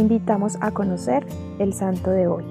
[0.00, 1.26] invitamos a conocer
[1.58, 2.44] el santo de hoy.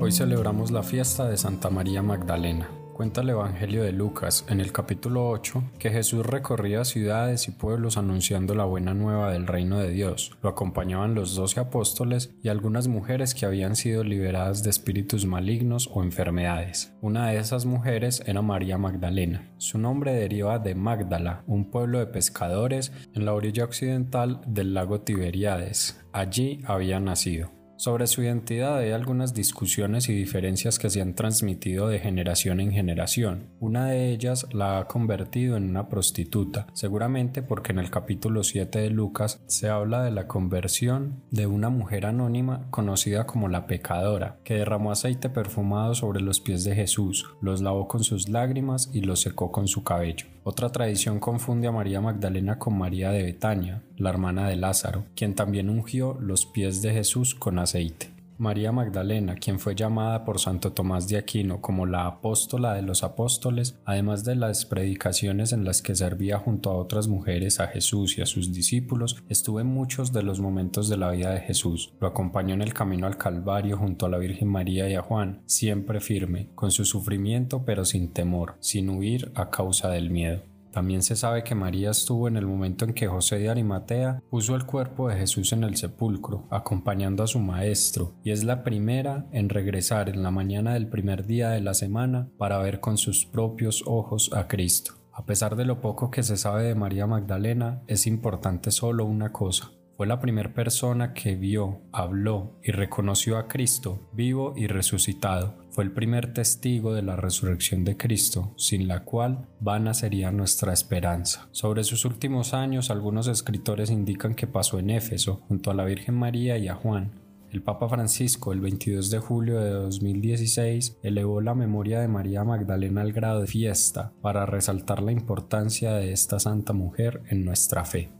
[0.00, 2.68] Hoy celebramos la fiesta de Santa María Magdalena.
[2.98, 7.96] Cuenta el Evangelio de Lucas en el capítulo 8 que Jesús recorría ciudades y pueblos
[7.96, 10.36] anunciando la buena nueva del reino de Dios.
[10.42, 15.88] Lo acompañaban los doce apóstoles y algunas mujeres que habían sido liberadas de espíritus malignos
[15.94, 16.92] o enfermedades.
[17.00, 19.48] Una de esas mujeres era María Magdalena.
[19.58, 25.02] Su nombre deriva de Magdala, un pueblo de pescadores en la orilla occidental del lago
[25.02, 26.04] Tiberíades.
[26.12, 27.57] Allí había nacido.
[27.78, 32.72] Sobre su identidad hay algunas discusiones y diferencias que se han transmitido de generación en
[32.72, 33.50] generación.
[33.60, 38.80] Una de ellas la ha convertido en una prostituta, seguramente porque en el capítulo 7
[38.80, 44.40] de Lucas se habla de la conversión de una mujer anónima conocida como la pecadora,
[44.42, 49.02] que derramó aceite perfumado sobre los pies de Jesús, los lavó con sus lágrimas y
[49.02, 50.26] los secó con su cabello.
[50.42, 55.34] Otra tradición confunde a María Magdalena con María de Betania, la hermana de Lázaro, quien
[55.34, 58.18] también ungió los pies de Jesús con aceite.
[58.38, 63.02] María Magdalena, quien fue llamada por Santo Tomás de Aquino como la apóstola de los
[63.02, 68.16] apóstoles, además de las predicaciones en las que servía junto a otras mujeres a Jesús
[68.16, 71.92] y a sus discípulos, estuvo en muchos de los momentos de la vida de Jesús.
[72.00, 75.42] Lo acompañó en el camino al Calvario junto a la Virgen María y a Juan,
[75.46, 80.42] siempre firme, con su sufrimiento pero sin temor, sin huir a causa del miedo.
[80.72, 84.54] También se sabe que María estuvo en el momento en que José de Arimatea puso
[84.54, 89.26] el cuerpo de Jesús en el sepulcro, acompañando a su maestro, y es la primera
[89.32, 93.26] en regresar en la mañana del primer día de la semana para ver con sus
[93.26, 94.94] propios ojos a Cristo.
[95.12, 99.32] A pesar de lo poco que se sabe de María Magdalena, es importante solo una
[99.32, 105.56] cosa, fue la primera persona que vio, habló y reconoció a Cristo vivo y resucitado.
[105.78, 110.72] Fue el primer testigo de la resurrección de Cristo, sin la cual vana sería nuestra
[110.72, 111.48] esperanza.
[111.52, 116.16] Sobre sus últimos años, algunos escritores indican que pasó en Éfeso, junto a la Virgen
[116.16, 117.12] María y a Juan,
[117.52, 123.02] el Papa Francisco, el 22 de julio de 2016, elevó la memoria de María Magdalena
[123.02, 128.10] al grado de fiesta para resaltar la importancia de esta santa mujer en nuestra fe.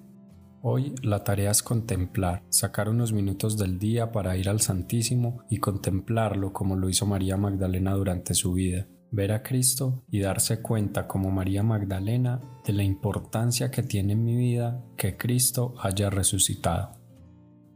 [0.60, 5.58] Hoy la tarea es contemplar, sacar unos minutos del día para ir al Santísimo y
[5.58, 11.06] contemplarlo como lo hizo María Magdalena durante su vida, ver a Cristo y darse cuenta
[11.06, 16.90] como María Magdalena de la importancia que tiene en mi vida que Cristo haya resucitado.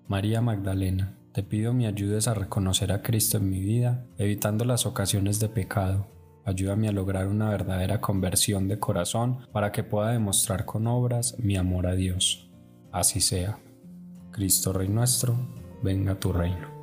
[0.08, 4.86] María Magdalena, te pido me ayudes a reconocer a Cristo en mi vida, evitando las
[4.86, 6.08] ocasiones de pecado.
[6.44, 11.56] Ayúdame a lograr una verdadera conversión de corazón para que pueda demostrar con obras mi
[11.56, 12.51] amor a Dios.
[12.92, 13.58] Así sea.
[14.30, 15.34] Cristo Rey nuestro,
[15.82, 16.81] venga tu reino.